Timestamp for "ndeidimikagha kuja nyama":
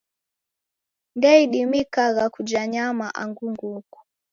1.17-3.05